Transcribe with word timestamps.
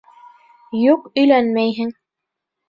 Юҡ, 0.83 1.03
өйләнмәйһең! 1.25 1.93